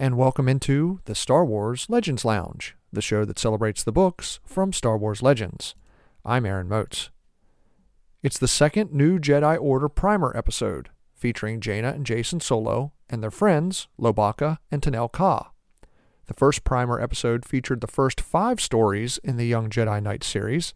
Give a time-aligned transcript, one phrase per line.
[0.00, 4.72] And welcome into the Star Wars Legends Lounge, the show that celebrates the books from
[4.72, 5.74] Star Wars Legends.
[6.24, 7.10] I'm Aaron Moats.
[8.22, 13.30] It's the second new Jedi Order Primer episode, featuring Jaina and Jacen Solo and their
[13.30, 15.50] friends, Lowbacca and Tenel Ka.
[16.28, 20.72] The first Primer episode featured the first five stories in the Young Jedi Knight series,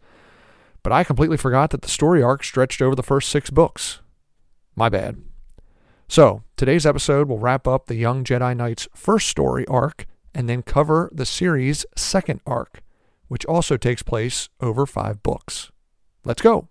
[0.83, 4.01] but I completely forgot that the story arc stretched over the first six books.
[4.75, 5.17] My bad.
[6.07, 10.05] So, today's episode will wrap up the Young Jedi Knight's first story arc
[10.35, 12.83] and then cover the series' second arc,
[13.27, 15.71] which also takes place over five books.
[16.23, 16.67] Let's go!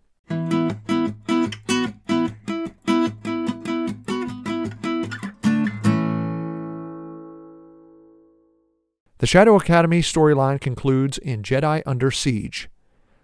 [9.19, 12.69] The Shadow Academy storyline concludes in Jedi Under Siege.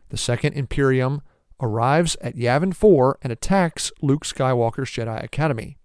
[0.08, 1.22] The Second Imperium
[1.60, 5.76] arrives at Yavin 4 and attacks Luke Skywalker's Jedi Academy.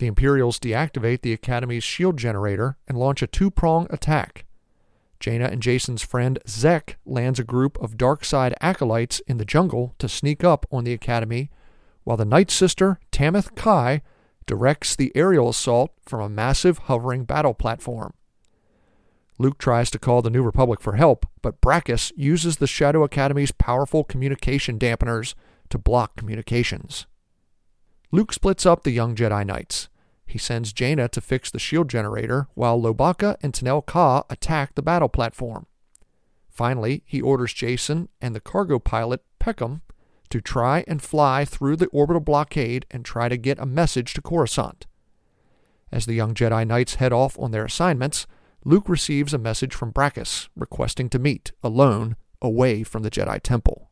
[0.00, 4.46] The Imperials deactivate the Academy's shield generator and launch a two prong attack.
[5.20, 9.94] Jaina and Jacen's friend Zekk lands a group of dark side acolytes in the jungle
[9.98, 11.50] to sneak up on the Academy,
[12.04, 14.00] while the Night Sister, Tamith Kai,
[14.46, 18.14] directs the aerial assault from a massive hovering battle platform.
[19.38, 23.52] Luke tries to call the New Republic for help, but Brakiss uses the Shadow Academy's
[23.52, 25.34] powerful communication dampeners
[25.68, 27.06] to block communications.
[28.12, 29.89] Luke splits up the young Jedi Knights.
[30.30, 34.82] He sends Jaina to fix the shield generator, while Lowbacca and Tenel Ka attack the
[34.82, 35.66] battle platform.
[36.48, 39.82] Finally, he orders Jacen and the cargo pilot, Peckham,
[40.28, 44.22] to try and fly through the orbital blockade and try to get a message to
[44.22, 44.86] Coruscant.
[45.90, 48.28] As the young Jedi Knights head off on their assignments,
[48.64, 53.89] Luke receives a message from Brakiss requesting to meet, alone, away from the Jedi Temple.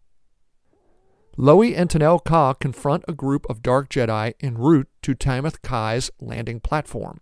[1.40, 6.10] Lowie and Tenel Ka confront a group of Dark Jedi en route to Tamith Kai's
[6.18, 7.20] landing platform.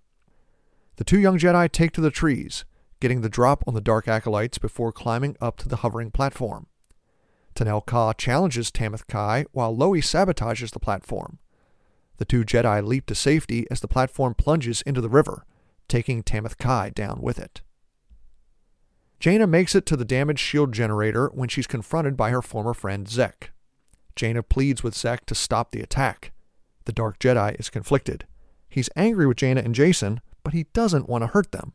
[0.96, 2.64] The two young Jedi take to the trees,
[2.98, 6.66] getting the drop on the Dark Acolytes before climbing up to the hovering platform.
[7.54, 11.38] Tenel Ka challenges Tamith Kai while Lowie sabotages the platform.
[12.16, 15.44] The two Jedi leap to safety as the platform plunges into the river,
[15.88, 17.60] taking Tamith Kai down with it.
[19.20, 23.06] Jaina makes it to the damaged shield generator when she's confronted by her former friend
[23.06, 23.50] Zekk.
[24.16, 26.32] Jaina pleads with Zekk to stop the attack.
[26.86, 28.26] The Dark Jedi is conflicted.
[28.68, 31.74] He's angry with Jaina and Jacen, but he doesn't want to hurt them.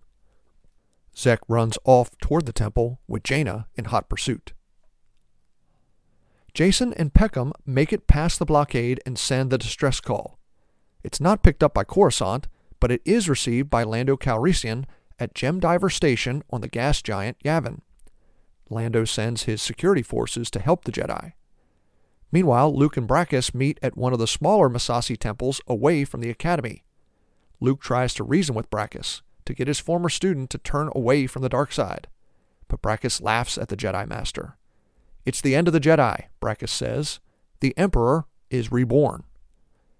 [1.15, 4.53] Zekk runs off toward the temple with Jaina in hot pursuit.
[6.53, 10.37] Jacen and Peckham make it past the blockade and send the distress call.
[11.03, 12.47] It's not picked up by Coruscant,
[12.79, 14.85] but it is received by Lando Calrissian
[15.19, 17.79] at Gem Diver Station on the gas giant Yavin.
[18.69, 21.33] Lando sends his security forces to help the Jedi.
[22.31, 26.29] Meanwhile, Luke and Brakiss meet at one of the smaller Massassi temples away from the
[26.29, 26.83] Academy.
[27.59, 31.41] Luke tries to reason with Brakiss to get his former student to turn away from
[31.41, 32.07] the dark side,
[32.67, 34.57] but Brakiss laughs at the Jedi Master.
[35.25, 37.19] It's the end of the Jedi, Brakiss says.
[37.59, 39.23] The Emperor is reborn.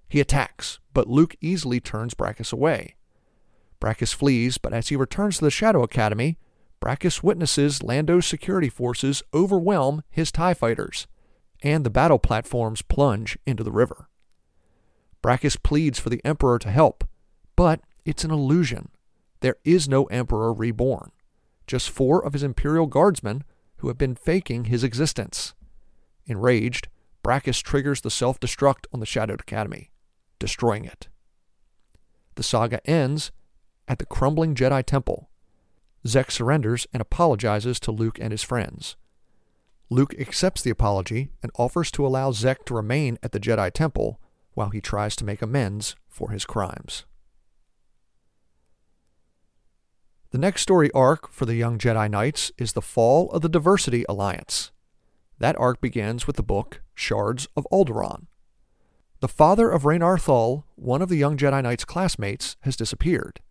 [0.08, 2.96] He attacks, but Luke easily turns Brakiss away.
[3.80, 6.38] Brakiss flees, but as he returns to the Shadow Academy,
[6.82, 11.08] Brakiss witnesses Lando's security forces overwhelm his TIE fighters
[11.62, 14.08] and the battle platforms plunge into the river.
[15.22, 17.04] Brakiss pleads for the Emperor to help,
[17.56, 18.90] but it's an illusion.
[19.42, 21.12] There is no Emperor reborn,
[21.68, 23.44] just four of his Imperial guardsmen
[23.78, 25.54] who have been faking his existence.
[26.26, 26.88] Enraged,
[27.24, 29.92] Brakiss triggers the self destruct on the Shadowed Academy,
[30.40, 31.08] destroying it.
[32.36, 33.32] The saga ends
[33.88, 35.30] at the crumbling Jedi Temple.
[36.06, 38.96] Zekk surrenders and apologizes to Luke and his friends.
[39.92, 44.22] Luke accepts the apology and offers to allow Zekk to remain at the Jedi Temple
[44.54, 47.04] while he tries to make amends for his crimes.
[50.30, 54.06] The next story arc for the young Jedi Knights is the fall of the Diversity
[54.08, 54.72] Alliance.
[55.40, 58.28] That arc begins with the book Shards of Alderaan.
[59.20, 63.42] The father of Raynar Thul, one of the young Jedi Knight's classmates, has disappeared.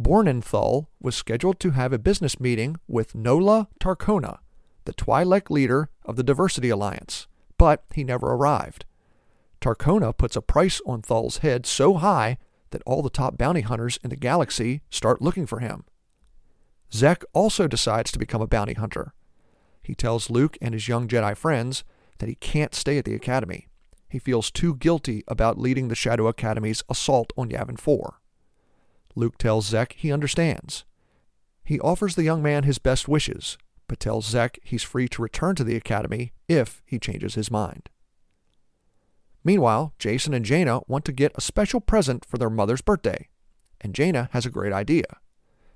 [0.00, 4.38] Bornan Thul was scheduled to have a business meeting with Nola Tarkona,
[4.84, 7.26] the Twi'lek leader of the Diversity Alliance,
[7.58, 8.84] but he never arrived.
[9.60, 12.36] Tarkona puts a price on Thul's head so high
[12.70, 15.84] that all the top bounty hunters in the galaxy start looking for him.
[16.92, 19.14] Zekk also decides to become a bounty hunter.
[19.82, 21.84] He tells Luke and his young Jedi friends
[22.18, 23.68] that he can't stay at the Academy.
[24.08, 28.20] He feels too guilty about leading the Shadow Academy's assault on Yavin 4.
[29.16, 30.84] Luke tells Zekk he understands.
[31.64, 33.56] He offers the young man his best wishes,
[33.88, 37.88] but tells Zekk he's free to return to the Academy if he changes his mind.
[39.42, 43.28] Meanwhile, Jacen and Jaina want to get a special present for their mother's birthday
[43.84, 45.04] and Jaina has a great idea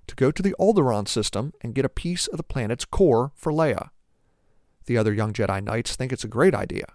[0.08, 3.52] to go to the Alderaan system and get a piece of the planet's core for
[3.52, 3.90] Leia.
[4.87, 6.87] The other young Jedi Knights think it's a great idea.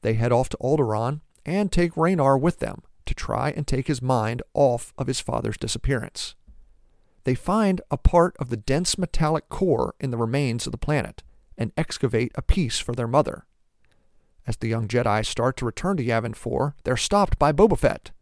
[0.00, 4.00] They head off to Alderaan and take Raynar with them to try and take his
[4.00, 6.34] mind off of his father's disappearance.
[7.28, 11.22] They find a part of the dense metallic core in the remains of the planet
[11.58, 13.44] and excavate a piece for their mother.
[14.46, 18.12] As the young Jedi start to return to Yavin 4, they're stopped by Boba Fett.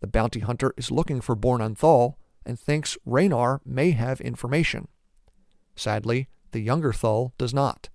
[0.00, 4.88] The bounty hunter is looking for Bornan Thul and thinks Raynar may have information.
[5.74, 7.88] Sadly, the younger Thul does not.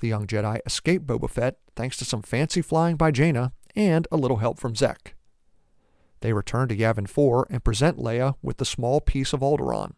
[0.00, 4.18] The young Jedi escape Boba Fett thanks to some fancy flying by Jaina and a
[4.18, 5.14] little help from Zekk.
[6.20, 9.92] They return to Yavin 4 and present Leia with the small piece of Alderaan.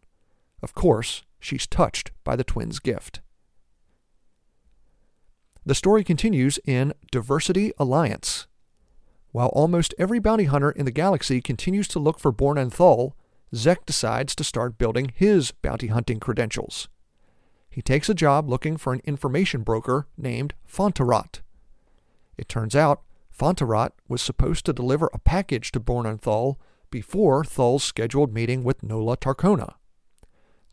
[0.62, 3.20] Of course, she's touched by the twins' gift.
[5.64, 8.46] The story continues in Diversity Alliance.
[9.32, 13.14] While almost every bounty hunter in the galaxy continues to look for Bornan Thul,
[13.54, 16.88] Zekk decides to start building his bounty hunting credentials.
[17.68, 21.40] He takes a job looking for an information broker named Fonterrat.
[22.36, 23.02] It turns out
[23.38, 26.58] Fonterrat was supposed to deliver a package to Bornan Thul
[26.90, 29.74] before Thul's scheduled meeting with Nola Tarkona.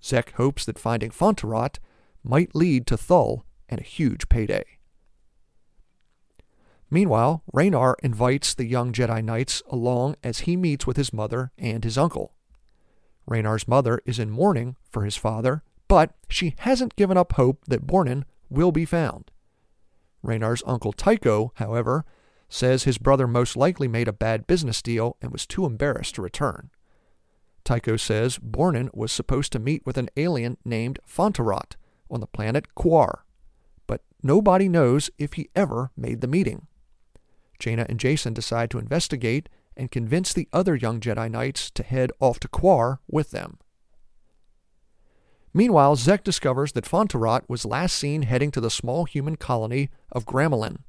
[0.02, 1.78] Zekk hopes that finding Fonterrat
[2.24, 4.64] might lead to Thul and a huge payday.
[6.90, 11.84] Meanwhile, Raynar invites the young Jedi Knights along as he meets with his mother and
[11.84, 12.34] his uncle.
[13.30, 17.86] Raynar's mother is in mourning for his father, but she hasn't given up hope that
[17.86, 19.30] Bornan will be found.
[20.24, 22.06] Raynar's uncle Tyko, however,
[22.50, 26.22] says his brother most likely made a bad business deal and was too embarrassed to
[26.22, 26.70] return.
[27.64, 31.76] Tyko says Bornan was supposed to meet with an alien named Fonterrat
[32.10, 33.26] on the planet Quar,
[33.88, 36.68] but nobody knows if he ever made the meeting.
[37.58, 42.12] Jaina and Jacen decide to investigate and convince the other young Jedi Knights to head
[42.20, 43.58] off to Quar with them.
[45.54, 50.26] Meanwhile, Zekk discovers that Fonterrat was last seen heading to the small human colony of
[50.26, 50.80] Gramalin.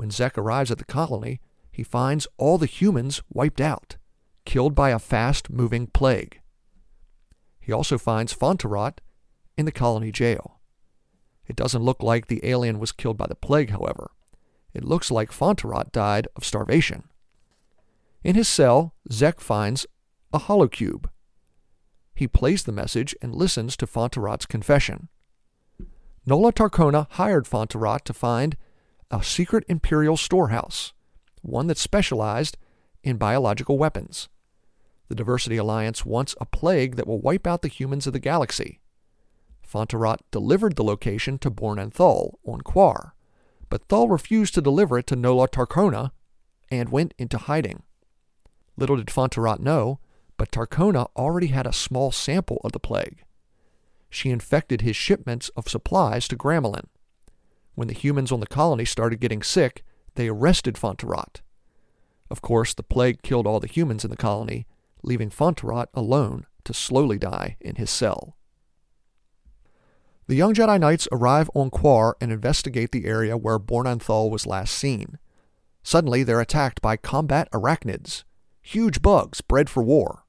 [0.00, 3.98] When Zekk arrives at the colony, he finds all the humans wiped out,
[4.46, 6.40] killed by a fast moving plague.
[7.60, 9.02] He also finds Fonterrat
[9.58, 10.58] in the colony jail.
[11.46, 14.12] It doesn't look like the alien was killed by the plague, however.
[14.72, 17.02] It looks like Fonterrat died of starvation.
[18.24, 19.84] In his cell, Zekk finds
[20.32, 21.10] a holocube.
[22.14, 25.10] He plays the message and listens to Fonterrat's confession.
[26.24, 28.56] Nola Tarkona hired Fonterrat to find
[29.10, 30.92] a secret Imperial storehouse,
[31.42, 32.56] one that specialized
[33.02, 34.28] in biological weapons.
[35.08, 38.78] The Diversity Alliance wants a plague that will wipe out the humans of the galaxy.
[39.62, 43.14] Fonterrat delivered the location to Bornan Thul on Quar,
[43.68, 46.12] but Thul refused to deliver it to Nola Tarkona
[46.70, 47.82] and went into hiding.
[48.76, 49.98] Little did Fonterrat know,
[50.36, 53.24] but Tarkona already had a small sample of the plague.
[54.08, 56.86] She infected his shipments of supplies to Gramalin.
[57.74, 59.84] When the humans on the colony started getting sick,
[60.14, 61.40] they arrested Fonterrat.
[62.30, 64.66] Of course, the plague killed all the humans in the colony,
[65.02, 68.36] leaving Fonterrat alone to slowly die in his cell.
[70.26, 74.46] The young Jedi Knights arrive on Quar and investigate the area where Bornan Thul was
[74.46, 75.18] last seen.
[75.82, 78.22] Suddenly, they're attacked by combat arachnids,
[78.62, 80.24] huge bugs bred for war.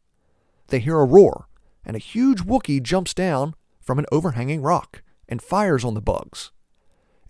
[0.69, 1.47] They hear a roar,
[1.85, 6.51] and a huge Wookiee jumps down from an overhanging rock and fires on the bugs.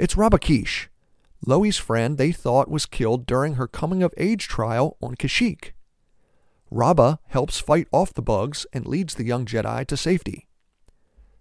[0.01, 0.87] It's Raabakyysh,
[1.45, 5.73] Lowie's friend they thought was killed during her coming of age trial on Kashyyyk.
[6.71, 10.47] Raaba helps fight off the bugs and leads the young Jedi to safety.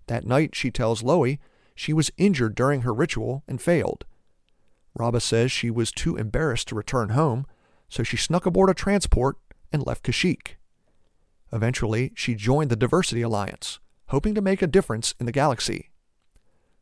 [0.08, 1.40] That night, she tells Lowie
[1.74, 4.04] she was injured during her ritual and failed.
[4.94, 7.46] Raaba says she was too embarrassed to return home,
[7.88, 9.38] so she snuck aboard a transport
[9.72, 10.56] and left Kashyyyk.
[11.50, 15.89] Eventually, she joined the Diversity Alliance, hoping to make a difference in the galaxy.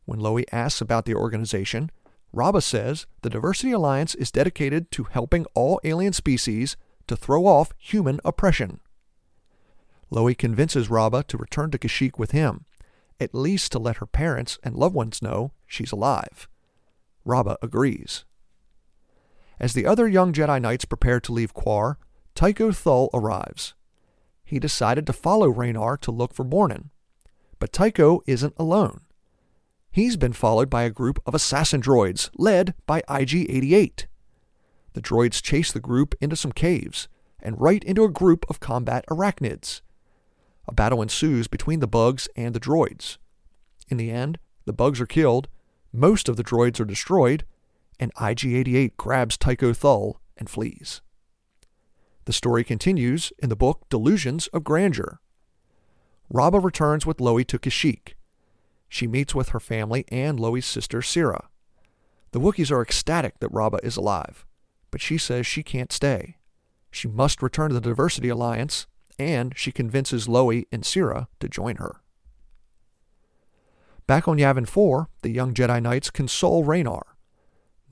[0.09, 1.91] When Lowie asks about the organization,
[2.33, 7.75] Raaba says the Diversity Alliance is dedicated to helping all alien species to throw off
[7.77, 8.79] human oppression.
[10.09, 12.65] Lowie convinces Raaba to return to Kashyyyk with him,
[13.19, 16.49] at least to let her parents and loved ones know she's alive.
[17.23, 18.25] Raaba agrees.
[19.59, 21.99] As the other young Jedi Knights prepare to leave Quar,
[22.35, 23.75] Tyko Thul arrives.
[24.43, 26.89] He decided to follow Raynar to look for Bornan.
[27.59, 29.01] But Tyko isn't alone.
[29.91, 34.07] He's been followed by a group of assassin droids led by IG 88.
[34.93, 37.07] The droids chase the group into some caves
[37.41, 39.81] and right into a group of combat arachnids.
[40.67, 43.17] A battle ensues between the bugs and the droids.
[43.87, 45.47] In the end, the bugs are killed,
[45.91, 47.43] most of the droids are destroyed,
[47.99, 51.01] and IG 88 grabs Tyko Thul and flees.
[52.25, 55.19] The story continues in the book Delusions of Grandeur.
[56.31, 58.13] Raaba returns with Lowie to Kashyyyk.
[58.89, 61.47] She meets with her family and Lowie's sister Sirra.
[62.31, 64.45] The Wookiees are ecstatic that Raaba is alive,
[64.91, 66.37] but she says she can't stay.
[66.91, 71.77] She must return to the Diversity Alliance, and she convinces Lowie and Sirra to join
[71.77, 72.01] her.
[74.07, 77.03] Back on Yavin 4, the young Jedi Knights console Raynar.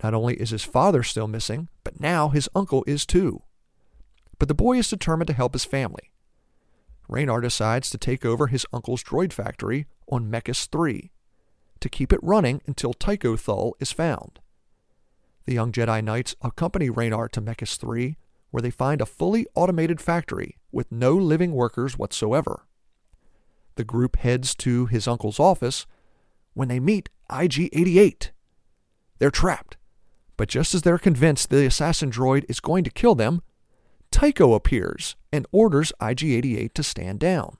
[0.01, 3.43] Not only is his father still missing, but now his uncle is too.
[4.39, 6.11] But the boy is determined to help his family.
[7.09, 11.11] Raynar decides to take over his uncle's droid factory on Mechis 3
[11.79, 14.39] to keep it running until Tyko Thul is found.
[15.45, 18.17] The young Jedi Knights accompany Raynar to Mechis 3,
[18.51, 22.65] where they find a fully automated factory with no living workers whatsoever.
[23.75, 25.85] The group heads to his uncle's office
[26.53, 28.31] when they meet IG 88.
[29.19, 29.77] They're trapped,
[30.35, 33.41] but just as they're convinced the assassin droid is going to kill them,
[34.17, 37.57] Tyko appears and orders IG 88 to stand down.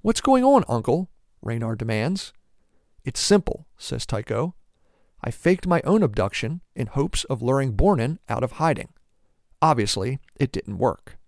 [0.00, 1.10] What's going on, Uncle?
[1.44, 2.32] Raynar demands.
[3.04, 4.52] It's simple, says Tyko.
[5.24, 8.90] I faked my own abduction in hopes of luring Bornan out of hiding.
[9.60, 11.18] Obviously, it didn't work.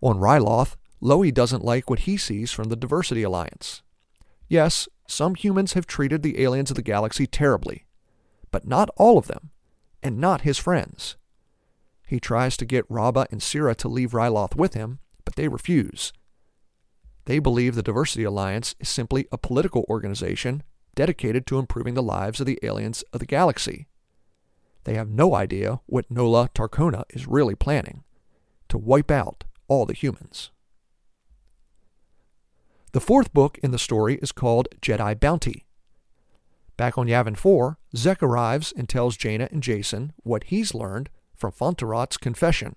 [0.00, 3.82] On Ryloth, Lowie doesn't like what he sees from the Diversity Alliance.
[4.46, 7.86] Yes, some humans have treated the aliens of the galaxy terribly,
[8.52, 9.50] but not all of them,
[10.04, 11.16] and not his friends.
[12.10, 16.12] He tries to get Raaba and Sirra to leave Ryloth with him, but they refuse.
[17.26, 20.64] They believe the Diversity Alliance is simply a political organization
[20.96, 23.86] dedicated to improving the lives of the aliens of the galaxy.
[24.82, 28.02] They have no idea what Nola Tarkona is really planning
[28.70, 30.50] to wipe out all the humans.
[32.90, 35.64] The fourth book in the story is called Jedi Bounty.
[36.76, 41.08] Back on Yavin 4, Zekk arrives and tells Jaina and Jacen what he's learned
[41.40, 42.76] from Fonterrat's confession.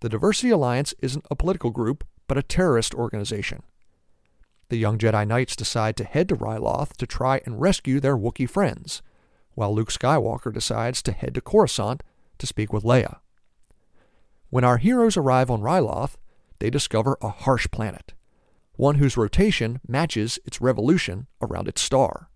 [0.00, 3.62] The Diversity Alliance isn't a political group, but a terrorist organization.
[4.68, 8.50] The young Jedi Knights decide to head to Ryloth to try and rescue their Wookiee
[8.50, 9.02] friends,
[9.54, 12.02] while Luke Skywalker decides to head to Coruscant
[12.38, 13.18] to speak with Leia.
[14.50, 16.16] When our heroes arrive on Ryloth,
[16.58, 18.14] they discover a harsh planet
[18.76, 22.28] one whose rotation matches its revolution around its star.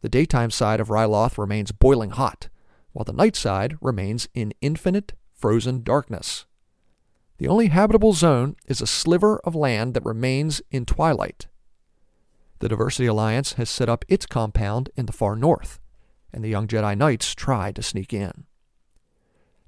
[0.00, 2.48] The daytime side of Ryloth remains boiling hot,
[2.92, 6.46] while the night side remains in infinite frozen darkness.
[7.38, 11.48] The only habitable zone is a sliver of land that remains in twilight.
[12.60, 15.80] The Diversity Alliance has set up its compound in the far north,
[16.32, 18.44] and the young Jedi Knights try to sneak in.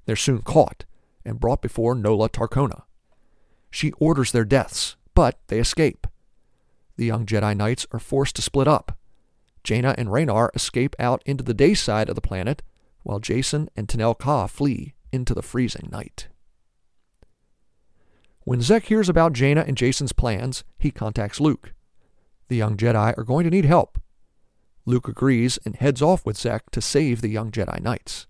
[0.05, 0.85] They're soon caught
[1.25, 2.83] and brought before Nola Tarkona.
[3.69, 6.07] She orders their deaths, but they escape.
[6.95, 8.97] The young Jedi Knights are forced to split up.
[9.63, 12.61] Jaina and Raynar escape out into the day side of the planet,
[13.05, 16.27] while Jacen and Tenel Ka flee into the freezing night.
[18.41, 21.73] When Zekk hears about Jaina and Jacen's plans, he contacts Luke.
[22.47, 23.99] The young Jedi are going to need help.
[24.85, 28.27] Luke agrees and heads off with Zekk to save the young Jedi Knights.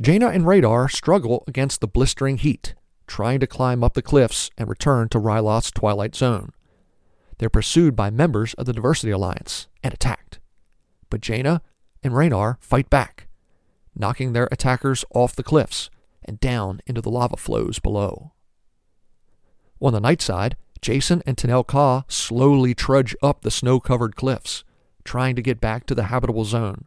[0.00, 2.74] Jaina and Radar struggle against the blistering heat
[3.06, 6.52] trying to climb up the cliffs and return to Ryloth's Twilight Zone.
[7.38, 10.40] They're pursued by members of the Diversity Alliance and attacked.
[11.10, 11.62] But Jaina
[12.04, 13.26] and Raynar fight back,
[13.96, 15.90] knocking their attackers off the cliffs
[16.24, 18.32] and down into the lava flows below.
[19.80, 24.64] On the night side, Jacen and Tenel Ka slowly trudge up the snow covered cliffs,
[25.02, 26.84] trying to get back to the habitable zone.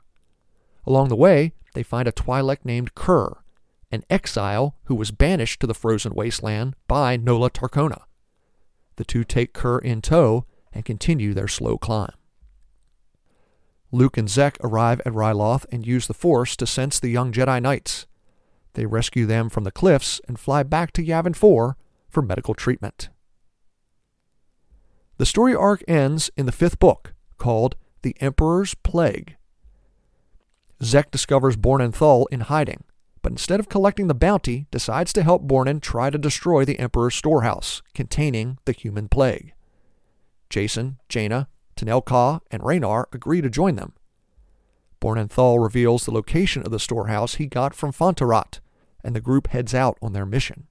[0.86, 3.44] Along the way, they find a Twi'lek named Kur,
[3.92, 8.04] an exile who was banished to the frozen wasteland by Nola Tarkona.
[8.98, 12.14] The two take Kur in tow and continue their slow climb.
[13.98, 17.62] Luke and Zekk arrive at Ryloth and use the Force to sense the young Jedi
[17.62, 18.06] Knights.
[18.75, 21.75] They rescue them from the cliffs and fly back to Yavin 4
[22.08, 23.10] for medical treatment.
[25.18, 29.36] The story arc ends in the fifth book, called The Emperor's Plague.
[30.82, 32.84] Zekk discovers Bornan Thul in hiding
[33.27, 37.13] but instead of collecting the bounty, decides to help Bornan try to destroy the Emperor's
[37.13, 39.54] storehouse containing the human plague.
[40.50, 43.93] Jacen, Jaina, Tenel Ka, and Raynar agree to join them.
[45.00, 48.60] Bornan Thul reveals the location of the storehouse he got from Fonterrat,
[49.03, 50.67] and the group heads out on their mission.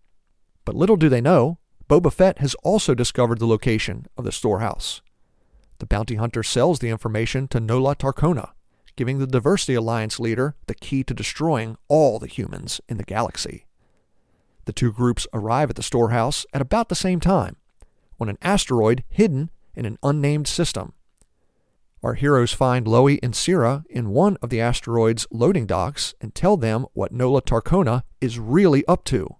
[0.64, 1.58] But little do they know,
[1.88, 5.00] Boba Fett has also discovered the location of the storehouse.
[5.78, 8.50] The bounty hunter sells the information to Nola Tarkona,
[8.96, 13.66] giving the Diversity Alliance leader the key to destroying all the humans in the galaxy.
[14.64, 17.56] The two groups arrive at the storehouse at about the same time,
[18.18, 20.94] on an asteroid hidden in an unnamed system.
[22.06, 26.56] Our heroes find Lowie and Sirra in one of the asteroid's loading docks and tell
[26.56, 29.34] them what Nola Tarkona is really up to.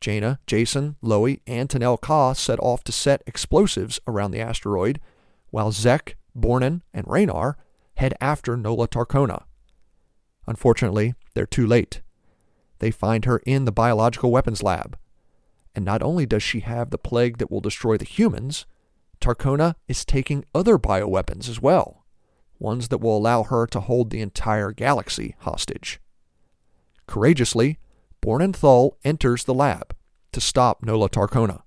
[0.00, 4.98] Jaina, Jacen, Lowie, and Tenel Ka set off to set explosives around the asteroid,
[5.50, 7.54] while Zekk, Bornan, and Raynar
[7.98, 9.44] head after Nola Tarkona.
[10.48, 12.02] Unfortunately, they're too late.
[12.80, 14.98] They find her in the biological weapons lab.
[15.76, 18.66] And not only does she have the plague that will destroy the humans,
[19.20, 22.04] Tarkona is taking other bioweapons as well,
[22.58, 26.00] ones that will allow her to hold the entire galaxy hostage.
[27.06, 27.78] Courageously,
[28.22, 29.94] Bornan Thul enters the lab
[30.32, 31.62] to stop Nola Tarkona.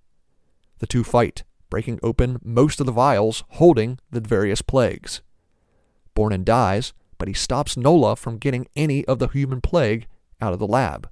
[0.79, 5.21] The two fight, breaking open most of the vials holding the various plagues.
[6.15, 10.07] Bornan dies, but he stops Nola from getting any of the human plague
[10.41, 11.09] out of the lab.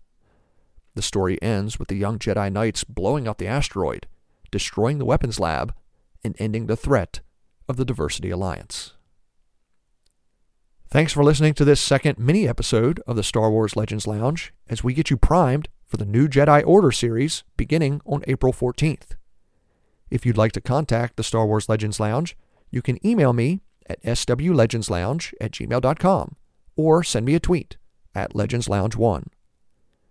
[0.93, 4.07] The story ends with the young Jedi Knights blowing up the asteroid,
[4.51, 5.73] destroying the weapons lab,
[6.23, 7.21] and ending the threat
[7.67, 8.93] of the Diversity Alliance.
[10.89, 14.83] Thanks for listening to this second mini episode of the Star Wars Legends Lounge as
[14.83, 19.15] we get you primed for the new Jedi Order series beginning on April 14th.
[20.09, 22.35] If you'd like to contact the Star Wars Legends Lounge,
[22.69, 26.35] you can email me at swlegendslounge at gmail.com
[26.75, 27.77] or send me a tweet
[28.13, 29.27] at legendslounge1.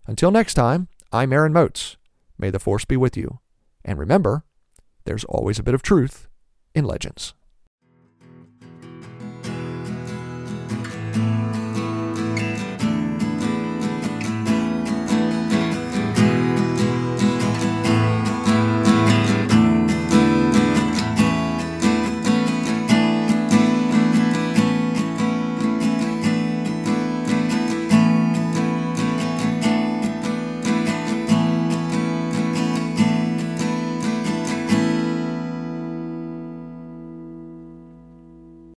[0.07, 1.97] Until next time, I'm Aaron Moats.
[2.39, 3.41] May the Force be with you.
[3.85, 4.45] And remember,
[5.05, 6.29] there's always a bit of truth
[6.75, 7.35] in legends.